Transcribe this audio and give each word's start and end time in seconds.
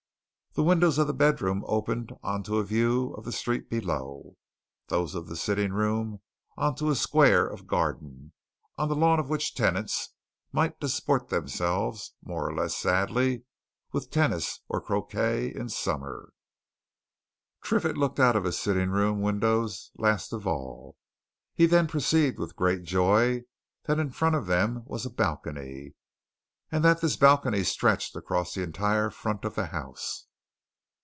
The 0.53 0.63
windows 0.63 0.97
of 0.97 1.07
the 1.07 1.13
bedroom 1.13 1.63
opened 1.65 2.11
on 2.21 2.43
to 2.43 2.57
a 2.57 2.65
view 2.65 3.13
of 3.13 3.23
the 3.23 3.31
street 3.31 3.69
below; 3.69 4.35
those 4.89 5.15
of 5.15 5.27
the 5.27 5.37
sitting 5.37 5.71
room 5.71 6.19
on 6.57 6.75
to 6.75 6.89
a 6.89 6.95
square 6.95 7.47
of 7.47 7.67
garden, 7.67 8.33
on 8.77 8.89
the 8.89 8.95
lawn 8.97 9.17
of 9.17 9.29
which 9.29 9.55
tenants 9.55 10.09
might 10.51 10.77
disport 10.77 11.29
themselves, 11.29 12.15
more 12.21 12.49
or 12.49 12.53
less 12.53 12.75
sadly, 12.75 13.45
with 13.93 14.11
tennis 14.11 14.59
or 14.67 14.81
croquet 14.81 15.53
in 15.55 15.69
summer. 15.69 16.33
Triffitt 17.63 17.95
looked 17.95 18.19
out 18.19 18.35
of 18.35 18.43
his 18.43 18.59
sitting 18.59 18.89
room 18.89 19.21
windows 19.21 19.91
last 19.95 20.33
of 20.33 20.45
all. 20.45 20.97
He 21.55 21.65
then 21.65 21.87
perceived 21.87 22.37
with 22.37 22.57
great 22.57 22.83
joy 22.83 23.43
that 23.85 23.99
in 23.99 24.09
front 24.09 24.35
of 24.35 24.47
them 24.47 24.83
was 24.85 25.05
a 25.05 25.09
balcony, 25.09 25.93
and 26.69 26.83
that 26.83 26.99
this 26.99 27.15
balcony 27.15 27.63
stretched 27.63 28.17
across 28.17 28.53
the 28.53 28.63
entire 28.63 29.09
front 29.09 29.45
of 29.45 29.55
the 29.55 29.67
house. 29.67 30.27